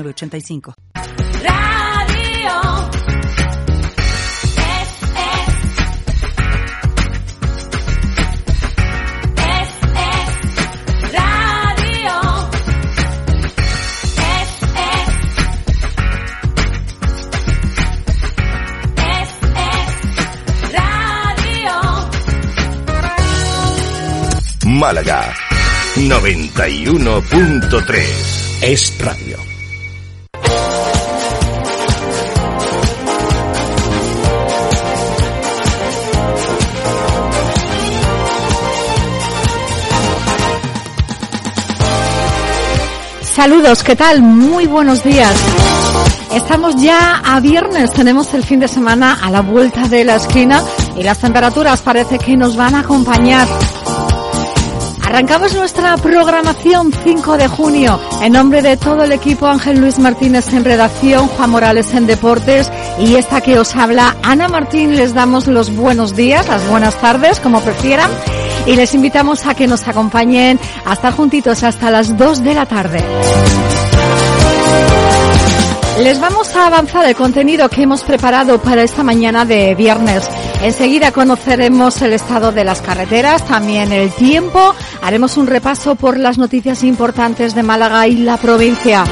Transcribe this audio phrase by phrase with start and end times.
[0.00, 0.74] 8985.
[24.82, 25.32] Málaga
[25.96, 29.51] 91.3 Es Radio.
[43.42, 44.22] Saludos, ¿qué tal?
[44.22, 45.34] Muy buenos días.
[46.32, 50.62] Estamos ya a viernes, tenemos el fin de semana a la vuelta de la esquina
[50.96, 53.48] y las temperaturas parece que nos van a acompañar.
[55.04, 58.00] Arrancamos nuestra programación 5 de junio.
[58.22, 62.70] En nombre de todo el equipo, Ángel Luis Martínez en redacción, Juan Morales en deportes
[63.00, 67.40] y esta que os habla, Ana Martín, les damos los buenos días, las buenas tardes,
[67.40, 68.08] como prefieran,
[68.66, 72.66] y les invitamos a que nos acompañen a estar juntitos hasta las 2 de la
[72.66, 73.02] tarde.
[76.00, 80.28] Les vamos a avanzar el contenido que hemos preparado para esta mañana de viernes.
[80.62, 84.74] Enseguida conoceremos el estado de las carreteras, también el tiempo.
[85.02, 89.04] Haremos un repaso por las noticias importantes de Málaga y la provincia.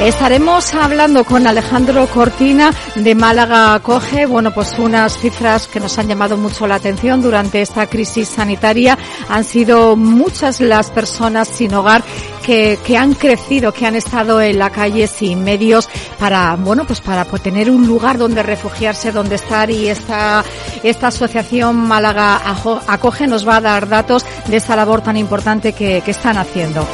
[0.00, 6.06] Estaremos hablando con Alejandro Cortina de Málaga Coge, bueno, pues unas cifras que nos han
[6.06, 8.96] llamado mucho la atención durante esta crisis sanitaria.
[9.28, 12.04] Han sido muchas las personas sin hogar
[12.44, 17.00] que, que han crecido, que han estado en la calle sin medios para, bueno, pues
[17.00, 20.44] para tener un lugar donde refugiarse, donde estar y esta,
[20.84, 22.40] esta asociación Málaga
[22.86, 26.86] Acoge nos va a dar datos de esa labor tan importante que, que están haciendo.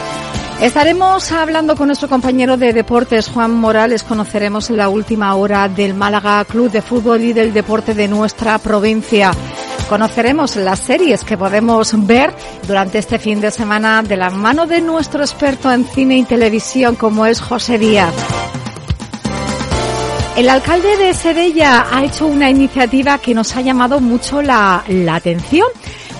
[0.60, 4.03] Estaremos hablando con nuestro compañero de deportes, Juan Morales.
[4.03, 9.32] Conoceremos la última hora del Málaga Club de Fútbol y del deporte de nuestra provincia.
[9.88, 12.34] Conoceremos las series que podemos ver
[12.66, 16.94] durante este fin de semana de la mano de nuestro experto en cine y televisión
[16.97, 18.14] como es José Díaz.
[20.37, 25.16] El alcalde de Sedella ha hecho una iniciativa que nos ha llamado mucho la, la
[25.16, 25.69] atención.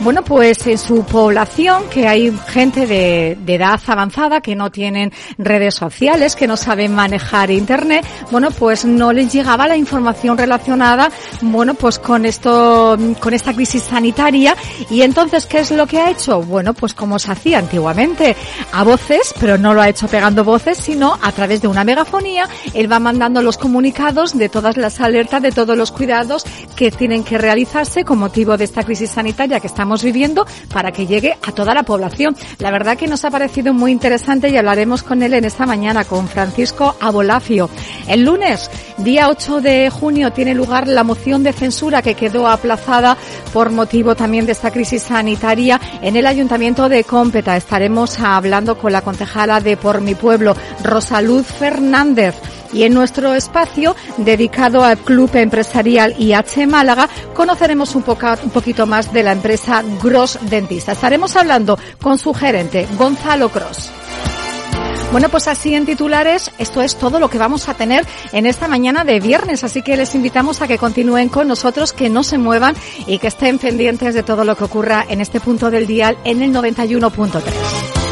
[0.01, 5.13] Bueno, pues en su población, que hay gente de, de edad avanzada que no tienen
[5.39, 11.11] redes sociales, que no saben manejar internet, bueno, pues no les llegaba la información relacionada,
[11.41, 14.57] bueno, pues con esto, con esta crisis sanitaria.
[14.91, 16.43] Y entonces, ¿qué es lo que ha hecho?
[16.43, 18.37] Bueno, pues como se hacía antiguamente,
[18.73, 22.49] a voces, pero no lo ha hecho pegando voces, sino a través de una megafonía,
[22.75, 26.45] él va mandando los comunicados de todas las alertas, de todos los cuidados
[26.77, 31.07] que tienen que realizarse con motivo de esta crisis sanitaria que estamos viviendo para que
[31.07, 32.35] llegue a toda la población.
[32.59, 36.05] La verdad que nos ha parecido muy interesante y hablaremos con él en esta mañana,
[36.07, 37.69] con Francisco Abolafio.
[38.09, 43.19] El lunes, día 8 de junio, tiene lugar la moción de censura que quedó aplazada
[43.53, 47.55] por motivo también de esta crisis sanitaria en el Ayuntamiento de Cómpeta.
[47.55, 52.37] Estaremos hablando con la concejala de Por Mi Pueblo, Rosaluz Fernández.
[52.75, 58.85] Y en nuestro espacio dedicado al Club Empresarial IH Málaga conoceremos un, poca- un poquito
[58.87, 60.93] más de la empresa Gross Dentista.
[60.93, 63.91] Estaremos hablando con su gerente, Gonzalo Cross.
[65.13, 68.67] Bueno, pues así en titulares, esto es todo lo que vamos a tener en esta
[68.67, 72.37] mañana de viernes, así que les invitamos a que continúen con nosotros, que no se
[72.37, 72.75] muevan
[73.07, 76.43] y que estén pendientes de todo lo que ocurra en este punto del dial en
[76.43, 78.04] el 91.3.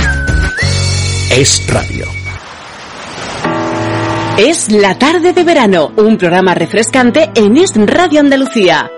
[1.29, 2.05] Es radio.
[4.37, 8.89] Es la tarde de verano, un programa refrescante en Es Radio Andalucía.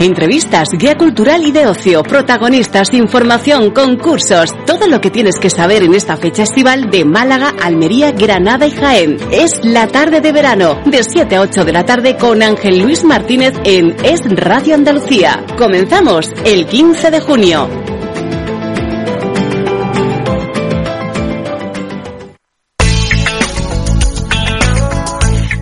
[0.00, 5.82] Entrevistas, guía cultural y de ocio, protagonistas, información, concursos, todo lo que tienes que saber
[5.82, 9.16] en esta fecha estival de Málaga, Almería, Granada y Jaén.
[9.32, 13.02] Es la tarde de verano, de 7 a 8 de la tarde con Ángel Luis
[13.02, 15.44] Martínez en Es Radio Andalucía.
[15.58, 17.97] Comenzamos el 15 de junio.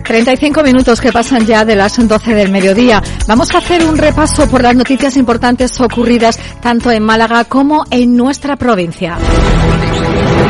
[0.07, 3.03] 35 minutos que pasan ya de las 12 del mediodía.
[3.27, 8.15] Vamos a hacer un repaso por las noticias importantes ocurridas tanto en Málaga como en
[8.15, 9.17] nuestra provincia.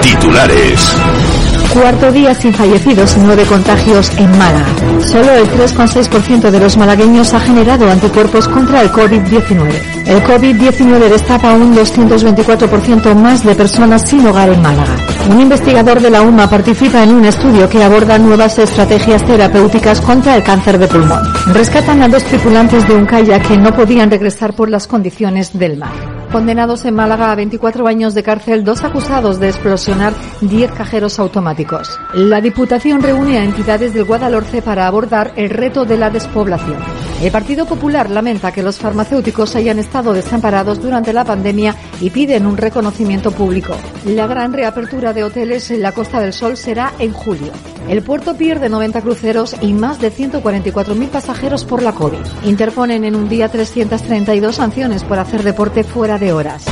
[0.01, 1.46] Titulares.
[1.73, 4.67] Cuarto día sin fallecidos y nueve contagios en Málaga.
[5.05, 10.05] Solo el 3,6% de los malagueños ha generado anticuerpos contra el COVID-19.
[10.07, 14.95] El COVID-19 destapa un 224% más de personas sin hogar en Málaga.
[15.29, 20.35] Un investigador de la UMA participa en un estudio que aborda nuevas estrategias terapéuticas contra
[20.35, 21.21] el cáncer de pulmón.
[21.53, 25.77] Rescatan a dos tripulantes de un kayak que no podían regresar por las condiciones del
[25.77, 26.06] mar.
[26.31, 31.97] Condenados en Málaga a 24 años de cárcel dos acusados de explosionar 10 cajeros automáticos.
[32.13, 36.77] La Diputación reúne a entidades del Guadalhorce para abordar el reto de la despoblación.
[37.21, 42.45] El Partido Popular lamenta que los farmacéuticos hayan estado desamparados durante la pandemia y piden
[42.45, 43.75] un reconocimiento público.
[44.06, 47.53] La gran reapertura de hoteles en la Costa del Sol será en julio.
[47.89, 52.19] El puerto pierde 90 cruceros y más de 144.000 pasajeros por la COVID.
[52.45, 55.85] Interponen en un día 332 sanciones por hacer deporte
[56.19, 56.65] de horas.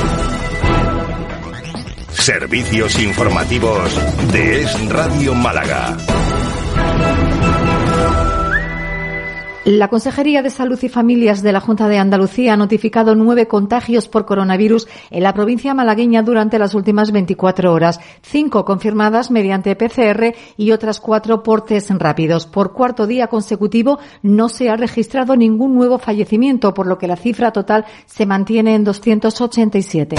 [2.11, 3.91] Servicios informativos
[4.31, 5.97] de Es Radio Málaga.
[9.65, 14.07] La Consejería de Salud y Familias de la Junta de Andalucía ha notificado nueve contagios
[14.07, 20.35] por coronavirus en la provincia malagueña durante las últimas 24 horas, cinco confirmadas mediante PCR
[20.55, 22.45] y otras cuatro por test rápidos.
[22.45, 27.15] Por cuarto día consecutivo no se ha registrado ningún nuevo fallecimiento, por lo que la
[27.15, 30.15] cifra total se mantiene en 287.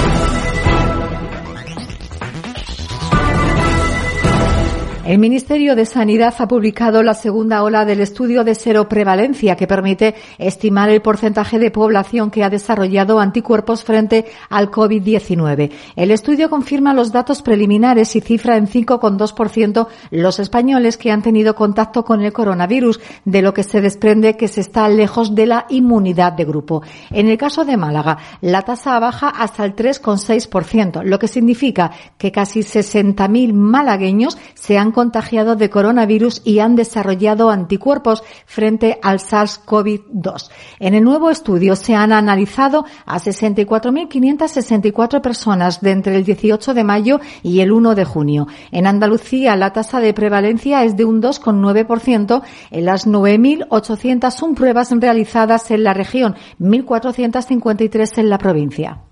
[5.07, 10.17] El Ministerio de Sanidad ha publicado la segunda ola del estudio de seroprevalencia que permite
[10.37, 15.71] estimar el porcentaje de población que ha desarrollado anticuerpos frente al COVID-19.
[15.95, 21.55] El estudio confirma los datos preliminares y cifra en 5,2% los españoles que han tenido
[21.55, 25.67] contacto con el coronavirus, de lo que se desprende que se está lejos de la
[25.69, 26.83] inmunidad de grupo.
[27.11, 32.33] En el caso de Málaga, la tasa baja hasta el 3,6%, lo que significa que
[32.33, 40.49] casi 60.000 malagueños se han contagiado de coronavirus y han desarrollado anticuerpos frente al SARS-CoV-2.
[40.81, 46.83] En el nuevo estudio se han analizado a 64.564 personas de entre el 18 de
[46.83, 48.47] mayo y el 1 de junio.
[48.73, 55.71] En Andalucía la tasa de prevalencia es de un 2,9% en las 9.801 pruebas realizadas
[55.73, 59.03] en la región, 1.453 en la provincia.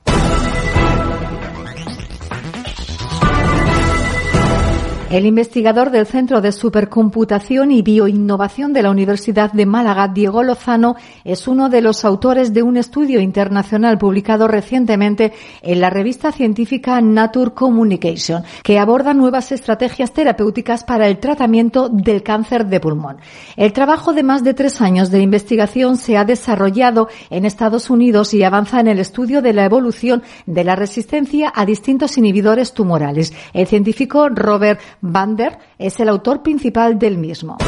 [5.15, 10.97] El investigador del Centro de Supercomputación y Bioinnovación de la Universidad de Málaga, Diego Lozano,
[11.23, 17.01] es uno de los autores de un estudio internacional publicado recientemente en la revista científica
[17.01, 23.19] Nature Communication, que aborda nuevas estrategias terapéuticas para el tratamiento del cáncer de pulmón.
[23.57, 28.35] El trabajo de más de tres años de investigación se ha desarrollado en Estados Unidos
[28.35, 33.33] y avanza en el estudio de la evolución de la resistencia a distintos inhibidores tumorales.
[33.53, 37.59] El científico Robert Bander es el autor principal del mismo.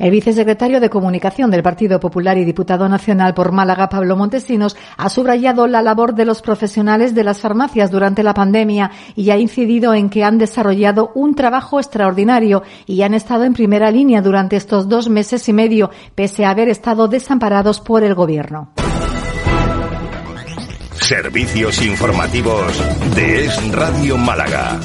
[0.00, 5.08] El vicesecretario de Comunicación del Partido Popular y diputado nacional por Málaga, Pablo Montesinos, ha
[5.08, 9.94] subrayado la labor de los profesionales de las farmacias durante la pandemia y ha incidido
[9.94, 14.88] en que han desarrollado un trabajo extraordinario y han estado en primera línea durante estos
[14.88, 18.72] dos meses y medio, pese a haber estado desamparados por el Gobierno.
[21.02, 22.72] Servicios informativos
[23.14, 24.80] de Es Radio Málaga.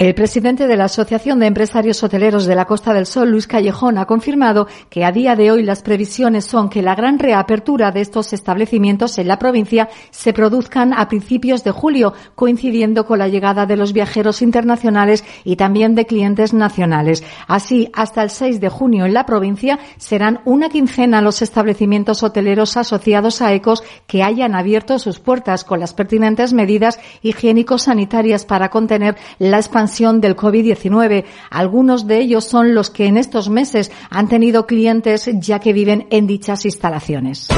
[0.00, 3.96] El presidente de la Asociación de Empresarios Hoteleros de la Costa del Sol, Luis Callejón,
[3.96, 8.00] ha confirmado que a día de hoy las previsiones son que la gran reapertura de
[8.00, 13.66] estos establecimientos en la provincia se produzcan a principios de julio, coincidiendo con la llegada
[13.66, 17.22] de los viajeros internacionales y también de clientes nacionales.
[17.46, 22.76] Así, hasta el 6 de junio en la provincia serán una quincena los establecimientos hoteleros
[22.76, 29.16] asociados a ECOS que hayan abierto sus puertas con las pertinentes medidas higiénico-sanitarias para contener
[29.38, 29.83] la expansión
[30.20, 31.24] del COVID-19.
[31.50, 36.06] Algunos de ellos son los que en estos meses han tenido clientes ya que viven
[36.10, 37.48] en dichas instalaciones.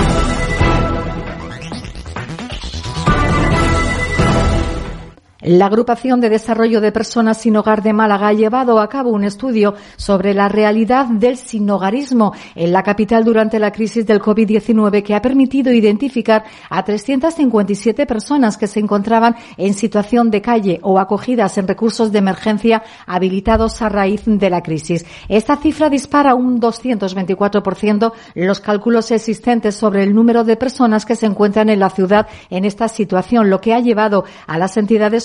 [5.47, 9.23] La Agrupación de Desarrollo de Personas Sin Hogar de Málaga ha llevado a cabo un
[9.23, 15.15] estudio sobre la realidad del sinhogarismo en la capital durante la crisis del COVID-19 que
[15.15, 21.57] ha permitido identificar a 357 personas que se encontraban en situación de calle o acogidas
[21.59, 25.07] en recursos de emergencia habilitados a raíz de la crisis.
[25.29, 31.27] Esta cifra dispara un 224% los cálculos existentes sobre el número de personas que se
[31.27, 35.23] encuentran en la ciudad en esta situación, lo que ha llevado a las entidades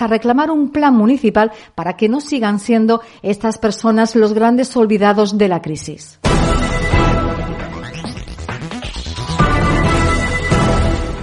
[0.00, 5.36] a reclamar un plan municipal para que no sigan siendo estas personas los grandes olvidados
[5.36, 6.18] de la crisis.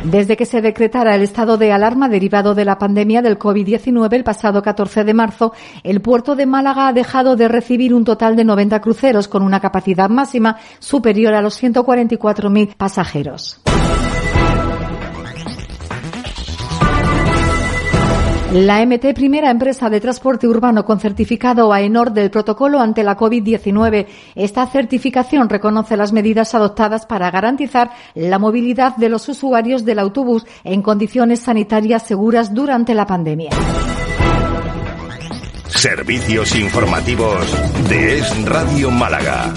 [0.03, 4.23] Desde que se decretara el estado de alarma derivado de la pandemia del COVID-19 el
[4.23, 8.45] pasado 14 de marzo, el puerto de Málaga ha dejado de recibir un total de
[8.45, 13.61] 90 cruceros con una capacidad máxima superior a los 144.000 pasajeros.
[18.53, 24.05] La MT, primera empresa de transporte urbano con certificado AENOR del protocolo ante la COVID-19.
[24.35, 30.45] Esta certificación reconoce las medidas adoptadas para garantizar la movilidad de los usuarios del autobús
[30.63, 33.49] en condiciones sanitarias seguras durante la pandemia.
[35.67, 39.53] Servicios informativos de Es Radio Málaga.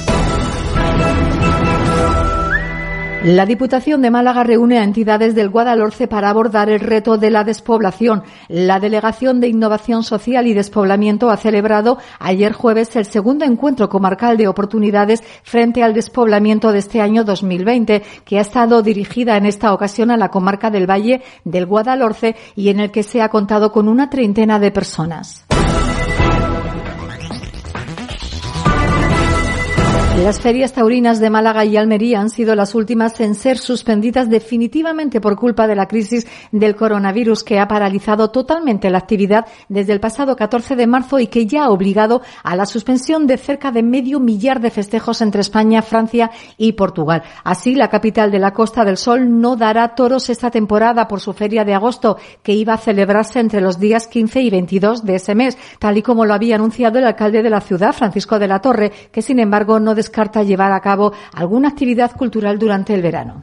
[3.25, 7.42] La Diputación de Málaga reúne a entidades del Guadalhorce para abordar el reto de la
[7.42, 8.22] despoblación.
[8.46, 14.37] La Delegación de Innovación Social y Despoblamiento ha celebrado ayer jueves el segundo encuentro comarcal
[14.37, 19.75] de oportunidades frente al despoblamiento de este año 2020, que ha estado dirigida en esta
[19.75, 23.72] ocasión a la comarca del Valle del Guadalhorce y en el que se ha contado
[23.72, 25.47] con una treintena de personas.
[30.25, 35.20] Las ferias taurinas de Málaga y Almería han sido las últimas en ser suspendidas definitivamente
[35.20, 40.00] por culpa de la crisis del coronavirus que ha paralizado totalmente la actividad desde el
[40.00, 43.84] pasado 14 de marzo y que ya ha obligado a la suspensión de cerca de
[43.84, 47.22] medio millar de festejos entre España, Francia y Portugal.
[47.44, 51.32] Así, la capital de la Costa del Sol no dará toros esta temporada por su
[51.32, 55.37] feria de agosto que iba a celebrarse entre los días 15 y 22 de ese
[55.37, 58.60] mes, tal y como lo había anunciado el alcalde de la ciudad, Francisco de la
[58.60, 63.42] Torre, que sin embargo no descarta llevar a cabo alguna actividad cultural durante el verano.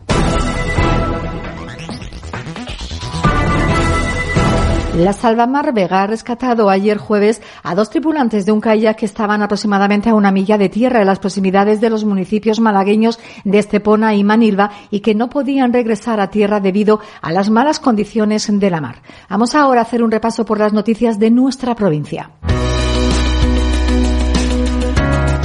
[4.95, 9.41] La Salvamar Vega ha rescatado ayer jueves a dos tripulantes de un kayak que estaban
[9.41, 14.15] aproximadamente a una milla de tierra en las proximidades de los municipios malagueños de Estepona
[14.15, 18.69] y Manilva y que no podían regresar a tierra debido a las malas condiciones de
[18.69, 19.01] la mar.
[19.29, 22.31] Vamos ahora a hacer un repaso por las noticias de nuestra provincia.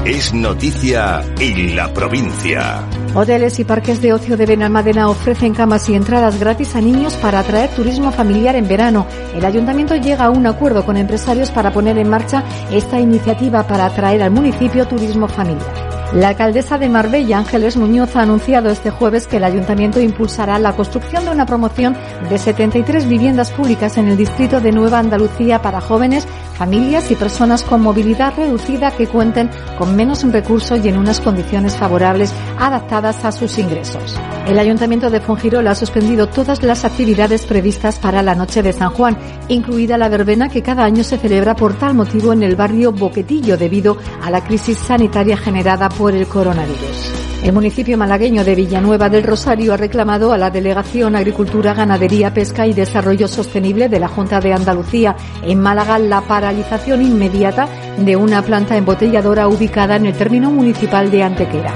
[0.04, 2.82] Es noticia en la provincia.
[3.14, 7.40] Hoteles y parques de ocio de Benalmádena ofrecen camas y entradas gratis a niños para
[7.40, 9.06] atraer turismo familiar en verano.
[9.34, 12.42] El ayuntamiento llega a un acuerdo con empresarios para poner en marcha
[12.72, 15.89] esta iniciativa para atraer al municipio turismo familiar.
[16.12, 20.72] La alcaldesa de Marbella, Ángeles Muñoz, ha anunciado este jueves que el ayuntamiento impulsará la
[20.72, 21.96] construcción de una promoción
[22.28, 27.62] de 73 viviendas públicas en el distrito de Nueva Andalucía para jóvenes, familias y personas
[27.62, 33.30] con movilidad reducida que cuenten con menos recursos y en unas condiciones favorables adaptadas a
[33.30, 34.18] sus ingresos.
[34.48, 38.90] El ayuntamiento de Fungirola ha suspendido todas las actividades previstas para la noche de San
[38.90, 42.90] Juan, incluida la verbena que cada año se celebra por tal motivo en el barrio
[42.90, 47.12] Boquetillo debido a la crisis sanitaria generada por el coronavirus.
[47.42, 52.66] El municipio malagueño de Villanueva del Rosario ha reclamado a la Delegación Agricultura, Ganadería, Pesca
[52.66, 58.42] y Desarrollo Sostenible de la Junta de Andalucía en Málaga la paralización inmediata de una
[58.42, 61.72] planta embotelladora ubicada en el término municipal de Antequera.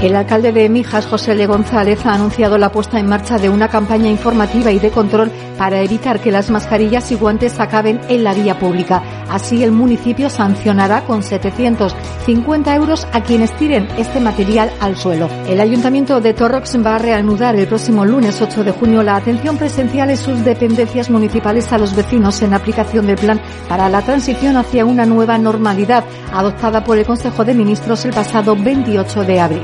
[0.00, 3.66] El alcalde de Mijas, José Le González, ha anunciado la puesta en marcha de una
[3.66, 8.32] campaña informativa y de control para evitar que las mascarillas y guantes acaben en la
[8.32, 9.02] vía pública.
[9.28, 15.28] Así, el municipio sancionará con 750 euros a quienes tiren este material al suelo.
[15.46, 19.56] El ayuntamiento de Torrox va a reanudar el próximo lunes 8 de junio la atención
[19.56, 24.56] presencial en sus dependencias municipales a los vecinos en aplicación del plan para la transición
[24.56, 29.62] hacia una nueva normalidad adoptada por el Consejo de Ministros el pasado 28 de abril.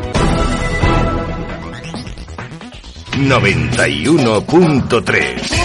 [3.15, 5.64] 91.3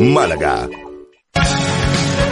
[0.00, 0.68] Málaga.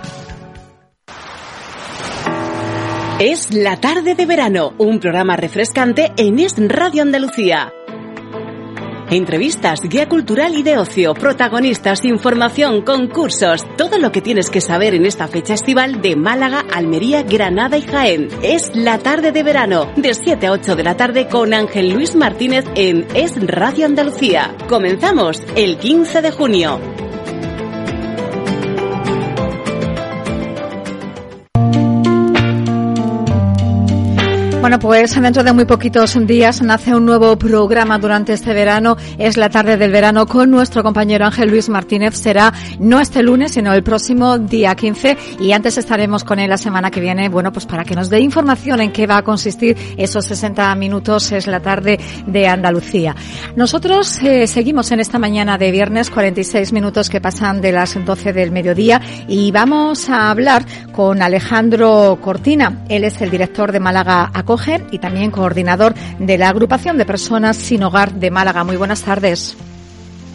[3.21, 7.73] Es la tarde de verano, un programa refrescante en Es Radio Andalucía.
[9.11, 14.94] Entrevistas, guía cultural y de ocio, protagonistas, información, concursos, todo lo que tienes que saber
[14.94, 18.28] en esta fecha estival de Málaga, Almería, Granada y Jaén.
[18.42, 22.14] Es la tarde de verano, de 7 a 8 de la tarde con Ángel Luis
[22.14, 24.56] Martínez en Es Radio Andalucía.
[24.68, 27.03] Comenzamos el 15 de junio.
[34.64, 38.97] Bueno, pues dentro de muy poquitos días nace un nuevo programa durante este verano.
[39.18, 42.14] Es la tarde del verano con nuestro compañero Ángel Luis Martínez.
[42.14, 45.18] Será no este lunes, sino el próximo día 15.
[45.40, 48.21] Y antes estaremos con él la semana que viene, bueno, pues para que nos dé
[48.21, 51.30] información en qué va a consistir esos 60 minutos.
[51.33, 53.14] Es la tarde de Andalucía.
[53.56, 58.32] Nosotros eh, seguimos en esta mañana de viernes, 46 minutos que pasan de las 12
[58.32, 58.99] del mediodía.
[59.28, 62.82] Y vamos a hablar con Alejandro Cortina.
[62.89, 67.56] Él es el director de Málaga Acoge y también coordinador de la agrupación de personas
[67.56, 68.62] sin hogar de Málaga.
[68.62, 69.56] Muy buenas tardes.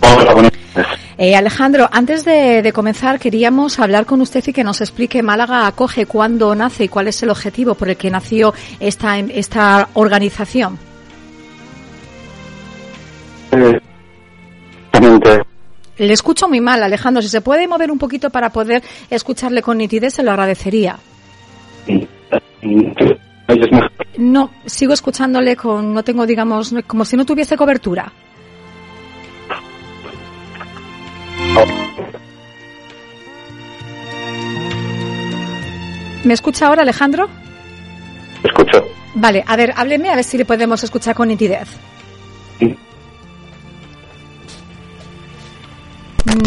[0.02, 1.00] Hola, buenas tardes.
[1.18, 5.68] Eh, Alejandro, antes de, de comenzar queríamos hablar con usted y que nos explique Málaga
[5.68, 10.78] Acoge cuándo nace y cuál es el objetivo por el que nació esta, esta organización.
[13.52, 13.80] Eh.
[15.98, 17.22] Le escucho muy mal, Alejandro.
[17.22, 20.98] Si se puede mover un poquito para poder escucharle con nitidez, se lo agradecería.
[24.18, 28.12] No, sigo escuchándole con, no tengo, digamos, como si no tuviese cobertura.
[36.24, 37.30] ¿Me escucha ahora, Alejandro?
[38.44, 38.84] Escucho.
[39.16, 41.68] Vale, a ver, hábleme a ver si le podemos escuchar con nitidez.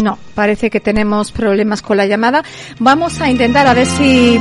[0.03, 2.43] No, parece que tenemos problemas con la llamada.
[2.79, 4.39] Vamos a intentar a ver si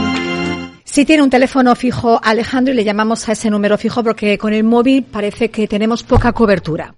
[0.85, 4.53] si tiene un teléfono fijo Alejandro y le llamamos a ese número fijo porque con
[4.53, 6.95] el móvil parece que tenemos poca cobertura.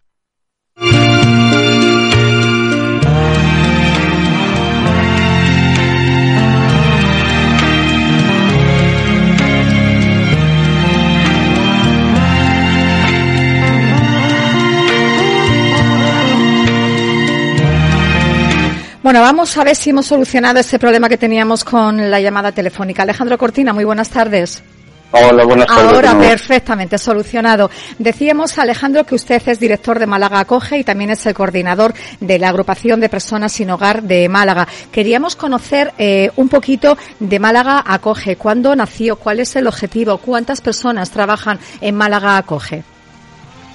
[19.05, 23.03] Bueno, vamos a ver si hemos solucionado ese problema que teníamos con la llamada telefónica.
[23.03, 24.63] Alejandro Cortina, muy buenas tardes.
[25.11, 25.93] Hola, buenas tardes.
[25.93, 27.71] Ahora perfectamente solucionado.
[27.99, 32.39] Decíamos, Alejandro, que usted es director de Málaga Acoge y también es el coordinador de
[32.39, 34.67] la agrupación de personas sin hogar de Málaga.
[34.91, 38.37] Queríamos conocer eh, un poquito de Málaga Acoge.
[38.37, 39.17] ¿Cuándo nació?
[39.17, 40.17] ¿Cuál es el objetivo?
[40.17, 42.85] ¿Cuántas personas trabajan en Málaga Acoge?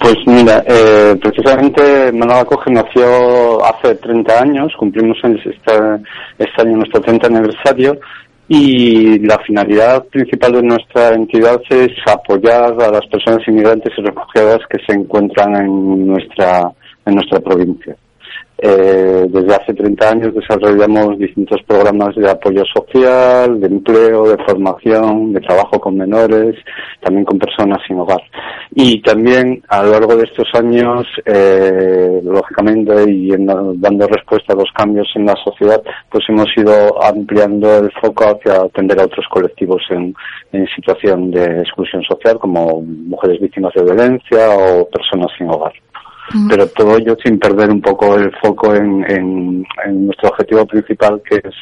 [0.00, 5.52] Pues mira, eh, precisamente Málaga Coge nació hace 30 años, cumplimos este,
[6.38, 8.00] este año nuestro 30 aniversario
[8.48, 14.60] y la finalidad principal de nuestra entidad es apoyar a las personas inmigrantes y refugiadas
[14.70, 16.72] que se encuentran en nuestra
[17.04, 17.94] en nuestra provincia.
[18.62, 25.32] Eh, desde hace 30 años desarrollamos distintos programas de apoyo social, de empleo, de formación,
[25.32, 26.56] de trabajo con menores,
[27.00, 28.20] también con personas sin hogar.
[28.74, 34.70] Y también a lo largo de estos años, eh, lógicamente, y dando respuesta a los
[34.74, 39.82] cambios en la sociedad, pues hemos ido ampliando el foco hacia atender a otros colectivos
[39.88, 40.14] en,
[40.52, 45.72] en situación de exclusión social, como mujeres víctimas de violencia o personas sin hogar
[46.48, 51.36] pero todo ello sin perder un poco el foco en, en, nuestro objetivo principal, que
[51.36, 51.54] es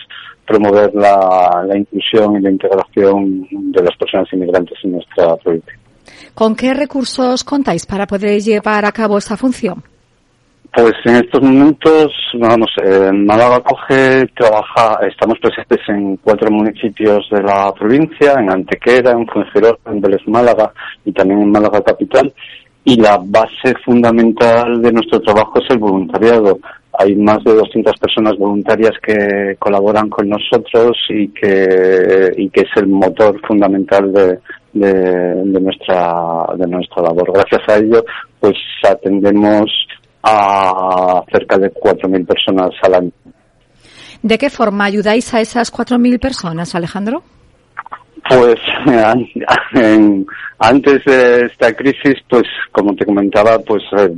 [0.47, 5.75] promover la, la, inclusión y la integración de las personas inmigrantes en nuestra provincia.
[6.35, 9.83] ¿Con qué recursos contáis para poder llevar a cabo esta función?
[10.75, 17.43] Pues en estos momentos, vamos, en Málaga Coge trabaja, estamos presentes en cuatro municipios de
[17.43, 20.71] la provincia, en Antequera, en Fuengirola, en Vélez Málaga
[21.05, 22.33] y también en Málaga Capital
[22.85, 26.59] y la base fundamental de nuestro trabajo es el voluntariado.
[26.99, 32.71] Hay más de 200 personas voluntarias que colaboran con nosotros y que, y que es
[32.77, 34.39] el motor fundamental de,
[34.73, 37.33] de, nuestra, de nuestra labor.
[37.33, 38.05] Gracias a ello,
[38.41, 39.71] pues atendemos
[40.23, 43.11] a cerca de 4.000 personas al año.
[44.23, 47.23] ¿De qué forma ayudáis a esas 4.000 personas, Alejandro?
[48.29, 48.57] Pues
[50.59, 54.11] antes de esta crisis, pues como te comentaba, pues eh,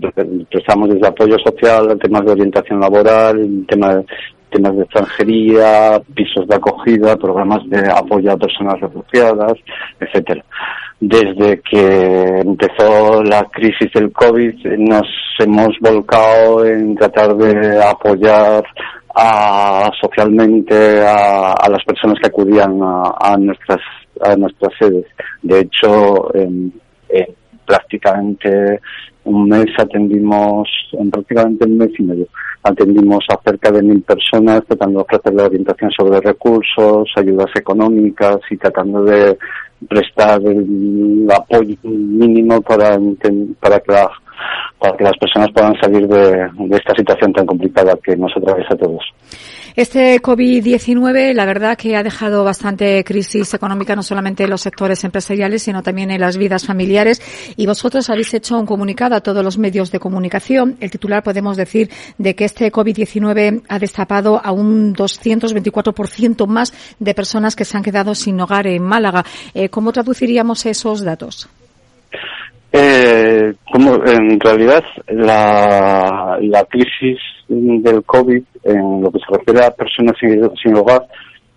[0.50, 4.04] prestamos desde apoyo social, temas de orientación laboral, temas
[4.50, 9.54] temas de extranjería, pisos de acogida, programas de apoyo a personas refugiadas,
[10.00, 10.44] etcétera.
[10.98, 15.06] Desde que empezó la crisis del COVID nos
[15.38, 18.64] hemos volcado en tratar de apoyar
[19.14, 23.80] a, socialmente a, las personas que acudían a, nuestras
[24.20, 25.06] a nuestras sedes.
[25.42, 26.72] De hecho, en,
[27.66, 28.80] prácticamente
[29.24, 32.26] un mes atendimos, en prácticamente un mes y medio,
[32.62, 38.38] atendimos a cerca de mil personas tratando de ofrecer la orientación sobre recursos, ayudas económicas
[38.50, 39.38] y tratando de
[39.88, 42.98] prestar el apoyo mínimo para,
[43.60, 43.92] para que
[44.78, 48.78] para que las personas puedan salir de, esta situación tan complicada que nos atraviesa a
[48.78, 49.04] todos.
[49.76, 55.04] Este COVID-19, la verdad que ha dejado bastante crisis económica, no solamente en los sectores
[55.04, 57.22] empresariales, sino también en las vidas familiares.
[57.56, 60.76] Y vosotros habéis hecho un comunicado a todos los medios de comunicación.
[60.80, 67.14] El titular podemos decir de que este COVID-19 ha destapado a un 224% más de
[67.14, 69.24] personas que se han quedado sin hogar en Málaga.
[69.54, 71.48] Eh, ¿Cómo traduciríamos esos datos?
[72.72, 77.18] Eh, como en realidad la, la crisis
[77.50, 81.06] del COVID en lo que se refiere a personas sin, hogar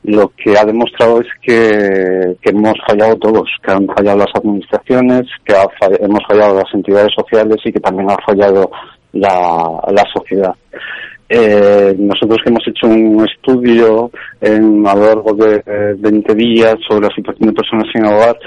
[0.03, 5.21] lo que ha demostrado es que, que, hemos fallado todos, que han fallado las administraciones,
[5.45, 5.53] que
[6.01, 8.69] hemos fallado las entidades sociales y que también ha fallado
[9.13, 10.53] la, la sociedad.
[11.29, 17.07] Eh, nosotros que hemos hecho un estudio en, a lo largo de 20 días sobre
[17.07, 18.37] la situación de personas sin hogar,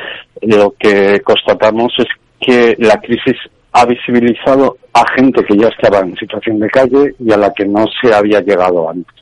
[0.42, 2.06] lo que constatamos es
[2.38, 3.36] que la crisis
[3.76, 7.66] ha visibilizado a gente que ya estaba en situación de calle y a la que
[7.66, 9.14] no se había llegado antes.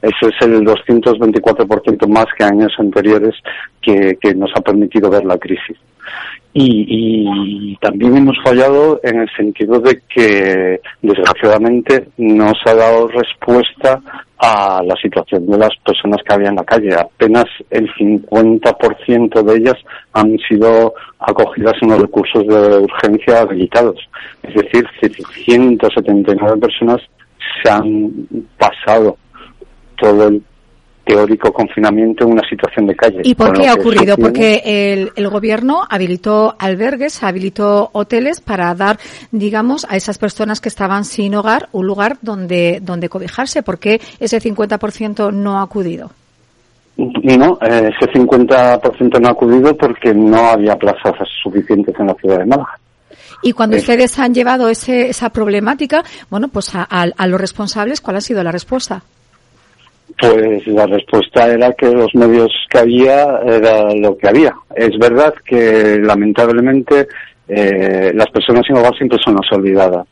[0.00, 3.34] Eso es el 224% más que años anteriores
[3.82, 5.76] que, que nos ha permitido ver la crisis.
[6.52, 14.00] Y, también hemos fallado en el sentido de que, desgraciadamente, no se ha dado respuesta
[14.36, 16.94] a la situación de las personas que había en la calle.
[16.94, 19.76] Apenas el 50% de ellas
[20.12, 24.00] han sido acogidas en los recursos de urgencia habilitados.
[24.42, 24.84] Es decir,
[25.44, 27.00] 179 personas
[27.62, 28.10] se han
[28.58, 29.16] pasado
[29.96, 30.42] todo el
[31.10, 33.22] teórico confinamiento en una situación de calle.
[33.24, 34.16] ¿Y por qué ha ocurrido?
[34.16, 38.98] Porque el, el, gobierno habilitó albergues, habilitó hoteles para dar,
[39.32, 43.62] digamos, a esas personas que estaban sin hogar un lugar donde, donde cobijarse.
[43.64, 46.10] ¿Por qué ese 50% no ha acudido?
[46.96, 52.38] No, eh, ese 50% no ha acudido porque no había plazas suficientes en la ciudad
[52.38, 52.78] de Málaga.
[53.42, 53.80] Y cuando eh.
[53.80, 58.44] ustedes han llevado ese, esa problemática, bueno, pues a, a los responsables, ¿cuál ha sido
[58.44, 59.02] la respuesta?
[60.20, 64.54] Pues la respuesta era que los medios que había era lo que había.
[64.76, 67.08] Es verdad que lamentablemente
[67.48, 70.06] eh, las personas sin hogar siempre son las olvidadas.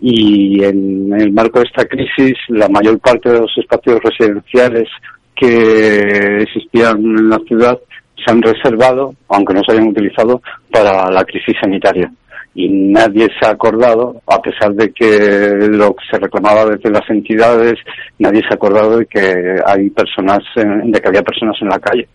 [0.00, 4.88] Y en el marco de esta crisis, la mayor parte de los espacios residenciales
[5.34, 7.78] que existían en la ciudad
[8.24, 10.40] se han reservado, aunque no se hayan utilizado,
[10.70, 12.12] para la crisis sanitaria
[12.58, 17.08] y nadie se ha acordado, a pesar de que lo que se reclamaba desde las
[17.08, 17.74] entidades,
[18.18, 22.08] nadie se ha acordado de que hay personas, de que había personas en la calle.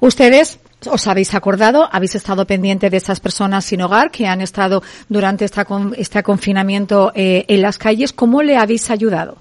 [0.00, 0.58] Ustedes
[0.90, 5.44] os habéis acordado, habéis estado pendiente de esas personas sin hogar que han estado durante
[5.44, 5.64] esta,
[5.96, 8.12] este confinamiento eh, en las calles.
[8.12, 9.36] ¿Cómo le habéis ayudado?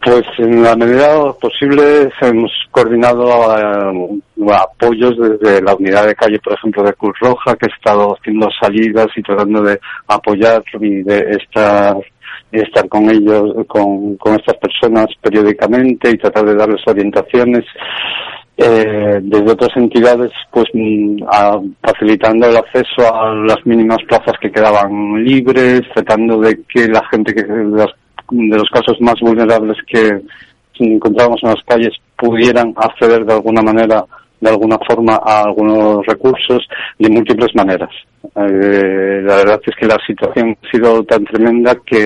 [0.00, 4.20] Pues en la medida posible hemos coordinado eh,
[4.52, 8.48] apoyos desde la unidad de calle, por ejemplo, de Cruz Roja, que ha estado haciendo
[8.58, 9.78] salidas y tratando de
[10.08, 11.96] apoyar y de estar,
[12.50, 17.64] estar con ellos, con, con estas personas periódicamente y tratar de darles orientaciones.
[18.56, 21.22] Eh, desde otras entidades, pues mm,
[21.82, 27.34] facilitando el acceso a las mínimas plazas que quedaban libres, tratando de que la gente
[27.34, 27.90] que las
[28.32, 30.22] de los casos más vulnerables que
[30.78, 34.04] encontrábamos en las calles pudieran acceder de alguna manera,
[34.40, 36.66] de alguna forma, a algunos recursos
[36.98, 37.90] de múltiples maneras.
[38.24, 42.04] Eh, la verdad es que la situación ha sido tan tremenda que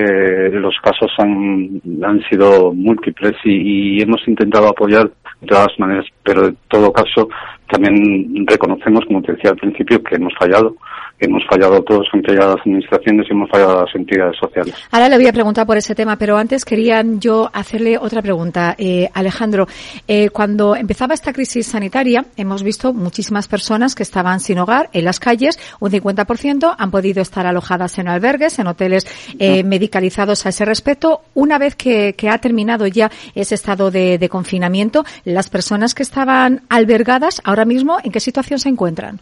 [0.51, 5.09] los casos han, han sido múltiples y, y hemos intentado apoyar
[5.41, 7.29] de todas maneras, pero en todo caso
[7.69, 10.75] también reconocemos, como te decía al principio, que hemos fallado
[11.19, 14.75] hemos fallado todos entre las administraciones y hemos fallado las entidades sociales.
[14.91, 18.75] Ahora le voy a preguntar por ese tema, pero antes quería yo hacerle otra pregunta.
[18.77, 19.67] Eh, Alejandro,
[20.07, 25.05] eh, cuando empezaba esta crisis sanitaria, hemos visto muchísimas personas que estaban sin hogar en
[25.05, 25.59] las calles.
[25.79, 29.07] Un 50% han podido estar alojadas en albergues, en hoteles
[29.39, 31.21] eh, medicalizados a ese respecto.
[31.33, 36.61] Una vez que, ha terminado ya ese estado de, de confinamiento, las personas que estaban
[36.67, 39.21] albergadas ahora mismo, ¿en qué situación se encuentran?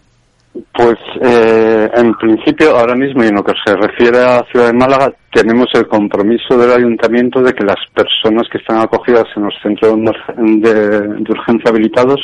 [0.71, 4.77] Pues eh, en principio, ahora mismo, y en lo que se refiere a Ciudad de
[4.77, 9.53] Málaga, tenemos el compromiso del ayuntamiento de que las personas que están acogidas en los
[9.61, 9.97] centros
[10.37, 12.21] de, urgencia habilitados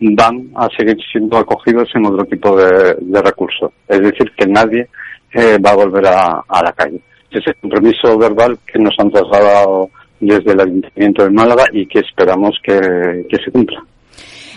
[0.00, 3.70] van a seguir siendo acogidos en otro tipo de, recursos.
[3.86, 4.88] Es decir, que nadie
[5.32, 7.00] eh, va a volver a, la calle.
[7.30, 11.98] Es el compromiso verbal que nos han trasladado desde el ayuntamiento de Málaga y que
[11.98, 13.84] esperamos que se cumpla.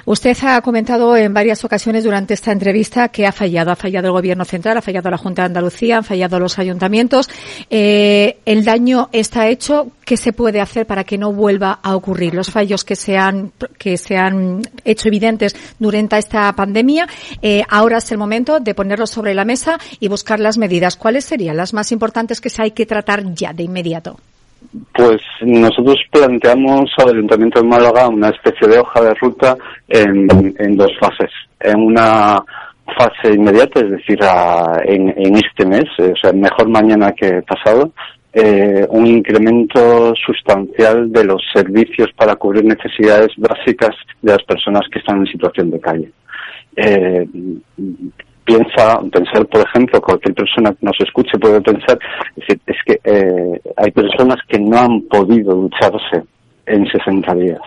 [0.08, 3.72] Usted ha comentado en varias ocasiones durante esta entrevista que ha fallado.
[3.72, 7.30] Ha fallado el Gobierno central, ha fallado la Junta de Andalucía, han fallado los ayuntamientos.
[7.70, 9.91] Eh, el daño está hecho.
[10.06, 12.34] ¿Qué se puede hacer para que no vuelva a ocurrir?
[12.34, 17.06] Los fallos que se han, que se han hecho evidentes durante esta pandemia,
[17.41, 20.96] eh, ahora es el momento de ponerlos sobre la mesa y buscar las medidas.
[20.96, 24.17] ¿Cuáles serían las más importantes que se hay que tratar ya de inmediato?
[24.93, 29.56] Pues nosotros planteamos al Ayuntamiento de Málaga una especie de hoja de ruta
[29.88, 30.27] en,
[30.75, 31.32] dos fases.
[31.60, 32.43] En una
[32.97, 34.19] fase inmediata, es decir,
[34.86, 37.91] en, este mes, eh, o sea, mejor mañana que pasado,
[38.34, 44.99] eh, un incremento sustancial de los servicios para cubrir necesidades básicas de las personas que
[44.99, 46.12] están en situación de calle.
[46.75, 47.27] Eh,
[48.47, 51.99] piensa, pensar, por ejemplo, cualquier persona que nos escuche puede pensar,
[52.38, 56.23] es, que eh, hay personas que no han podido ducharse
[56.65, 57.62] en 60 días.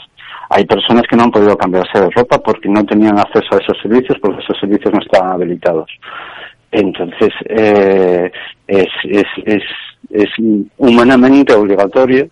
[0.48, 3.78] Hay personas que no han podido cambiarse de ropa porque no tenían acceso a esos
[3.82, 5.90] servicios, porque esos servicios no estaban habilitados.
[6.72, 8.32] Entonces, eh,
[8.66, 9.62] es, es,
[10.10, 10.30] es
[10.78, 12.28] humanamente obligatorio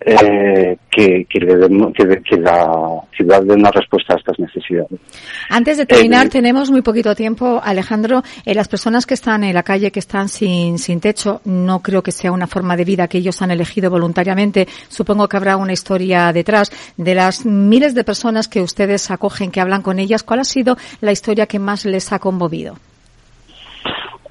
[0.00, 5.00] eh, que, que, la ciudad dé una respuesta a estas necesidades.
[5.48, 8.22] Antes de terminar, eh, tenemos muy poquito tiempo, Alejandro.
[8.44, 12.02] Eh, las personas que están en la calle, que están sin, sin techo, no creo
[12.02, 14.68] que sea una forma de vida que ellos han elegido voluntariamente.
[14.88, 16.70] Supongo que habrá una historia detrás.
[16.96, 20.76] De las miles de personas que ustedes acogen, que hablan con ellas, ¿cuál ha sido
[21.00, 22.76] la historia que más les ha conmovido?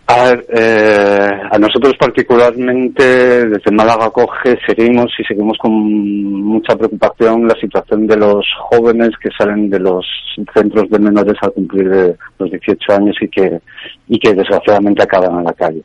[0.09, 7.55] A eh, a nosotros particularmente desde Málaga Coge seguimos y seguimos con mucha preocupación la
[7.55, 10.05] situación de los jóvenes que salen de los
[10.53, 13.59] centros de menores al cumplir de los 18 años y que,
[14.07, 15.83] y que desgraciadamente acaban en la calle.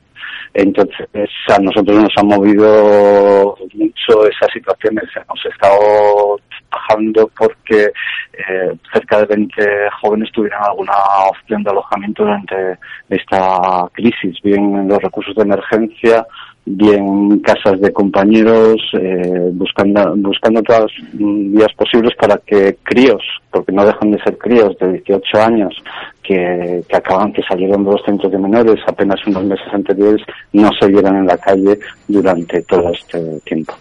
[0.54, 1.08] Entonces,
[1.48, 4.98] a nosotros nos ha movido mucho esa situación.
[4.98, 6.38] Hemos estado
[6.72, 7.92] trabajando porque
[8.32, 9.62] eh, cerca de 20
[10.00, 10.92] jóvenes tuvieran alguna
[11.30, 16.26] opción de alojamiento durante esta crisis, bien en los recursos de emergencia,
[16.64, 23.72] bien casas de compañeros, eh, buscando, buscando todas las vías posibles para que críos, porque
[23.72, 25.74] no dejan de ser críos de 18 años,
[26.22, 30.70] que, que acaban, que salieron de los centros de menores apenas unos meses anteriores, no
[30.80, 33.74] se vieran en la calle durante todo este tiempo.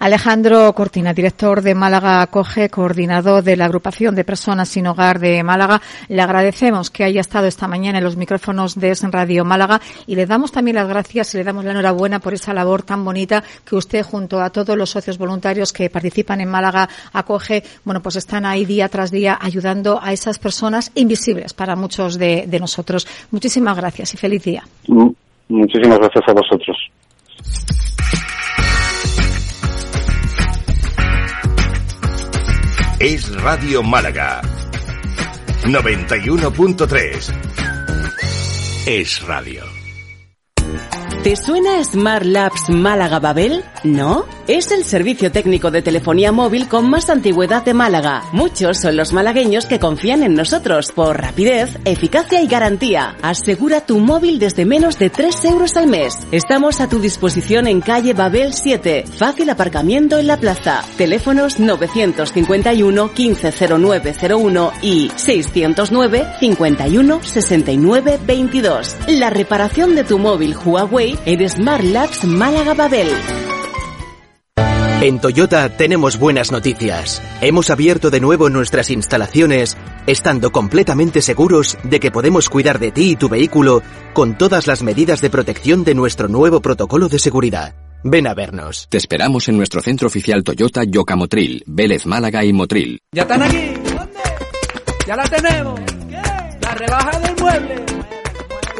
[0.00, 5.42] Alejandro Cortina, director de Málaga Acoge, coordinador de la agrupación de personas sin hogar de
[5.42, 5.82] Málaga.
[6.08, 10.24] Le agradecemos que haya estado esta mañana en los micrófonos de Radio Málaga y le
[10.24, 13.76] damos también las gracias y le damos la enhorabuena por esa labor tan bonita que
[13.76, 18.46] usted junto a todos los socios voluntarios que participan en Málaga Acoge, bueno, pues están
[18.46, 23.06] ahí día tras día ayudando a esas personas invisibles para muchos de, de nosotros.
[23.32, 24.64] Muchísimas gracias y feliz día.
[25.48, 26.76] Muchísimas gracias a vosotros.
[33.00, 34.42] Es Radio Málaga
[35.64, 37.32] 91.3.
[38.86, 39.79] Es radio.
[41.22, 43.62] ¿Te suena Smart Labs Málaga Babel?
[43.84, 44.24] ¿No?
[44.48, 48.24] Es el servicio técnico de telefonía móvil con más antigüedad de Málaga.
[48.32, 53.16] Muchos son los malagueños que confían en nosotros por rapidez, eficacia y garantía.
[53.20, 56.26] Asegura tu móvil desde menos de 3 euros al mes.
[56.32, 59.04] Estamos a tu disposición en calle Babel 7.
[59.06, 60.82] Fácil aparcamiento en la plaza.
[60.96, 68.96] Teléfonos 951 150901 y 609 51 69 22.
[69.08, 73.08] La reparación de tu móvil Huawei en Smart Labs Málaga Babel.
[75.02, 77.22] En Toyota tenemos buenas noticias.
[77.40, 83.12] Hemos abierto de nuevo nuestras instalaciones, estando completamente seguros de que podemos cuidar de ti
[83.12, 87.74] y tu vehículo con todas las medidas de protección de nuestro nuevo protocolo de seguridad.
[88.04, 88.88] Ven a vernos.
[88.90, 93.00] Te esperamos en nuestro centro oficial Toyota Yoka Motril, Vélez Málaga y Motril.
[93.12, 93.72] ¿Ya están aquí?
[93.84, 94.20] ¿Dónde?
[95.06, 95.80] Ya la tenemos.
[96.60, 97.99] La rebaja del mueble.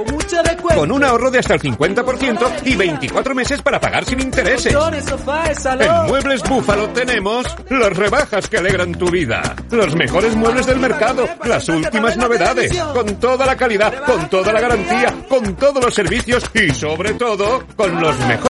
[0.05, 0.81] Con mucho descuento.
[0.81, 4.73] Con un ahorro de hasta el 50% y 24 meses para pagar sin intereses.
[4.73, 9.55] En Muebles Búfalo tenemos las rebajas que alegran tu vida.
[9.71, 14.61] Los mejores muebles del mercado, las últimas novedades, con toda la calidad, con toda la
[14.61, 18.50] garantía, con todos los servicios y sobre todo con los mejores.